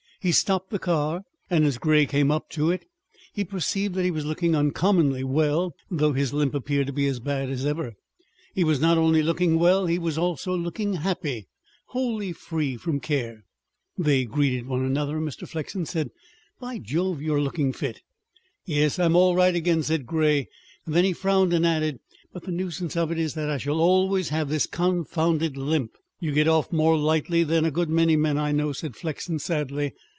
He 0.23 0.31
stopped 0.31 0.69
the 0.69 0.77
car, 0.77 1.23
and 1.49 1.65
as 1.65 1.79
Grey 1.79 2.05
came 2.05 2.29
up 2.29 2.47
to 2.51 2.69
it 2.69 2.85
he 3.33 3.43
perceived 3.43 3.95
that 3.95 4.03
he 4.05 4.11
was 4.11 4.23
looking 4.23 4.55
uncommonly 4.55 5.23
well, 5.23 5.73
though 5.89 6.13
his 6.13 6.31
limp 6.31 6.53
appeared 6.53 6.85
to 6.85 6.93
be 6.93 7.07
as 7.07 7.19
bad 7.19 7.49
as 7.49 7.65
ever. 7.65 7.95
He 8.53 8.63
was 8.63 8.79
not 8.79 8.99
only 8.99 9.23
looking 9.23 9.57
well, 9.57 9.87
he 9.87 9.97
was 9.97 10.19
also 10.19 10.55
looking 10.55 10.93
happy, 10.93 11.47
wholly 11.87 12.33
free 12.33 12.77
from 12.77 12.99
care. 12.99 13.45
They 13.97 14.23
greeted 14.25 14.67
one 14.67 14.85
another 14.85 15.17
and 15.17 15.27
Mr. 15.27 15.49
Flexen 15.49 15.87
said: 15.87 16.11
"By 16.59 16.77
Jove! 16.77 17.19
you 17.23 17.33
are 17.33 17.41
looking 17.41 17.73
fit!" 17.73 18.03
"Yes, 18.63 18.99
I'm 18.99 19.15
all 19.15 19.33
right 19.35 19.55
again," 19.55 19.81
said 19.81 20.05
Grey. 20.05 20.49
Then 20.85 21.03
he 21.03 21.13
frowned 21.13 21.51
and 21.51 21.65
added: 21.65 21.99
"But 22.31 22.43
the 22.43 22.51
nuisance 22.51 22.95
of 22.95 23.11
it 23.11 23.17
is 23.17 23.33
that 23.33 23.49
I 23.49 23.57
shall 23.57 23.81
always 23.81 24.29
have 24.29 24.49
this 24.49 24.67
confounded 24.67 25.57
limp." 25.57 25.93
"You 26.19 26.31
get 26.31 26.47
off 26.47 26.71
more 26.71 26.95
lightly 26.95 27.43
than 27.43 27.65
a 27.65 27.71
good 27.71 27.89
many 27.89 28.15
men 28.15 28.37
I 28.37 28.51
know," 28.51 28.71
said 28.71 28.95
Flexen 28.95 29.39
sadly. 29.39 29.95